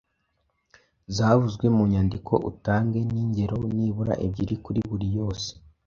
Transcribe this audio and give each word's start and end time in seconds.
zavuzwe 1.15 1.65
mu 1.75 1.83
mwandiko 1.89 2.33
utange 2.51 2.99
n’ingero 3.11 3.57
nibura 3.75 4.13
ebyiri 4.25 4.55
kuri 4.63 4.79
buri 4.89 5.07
yose. 5.17 5.49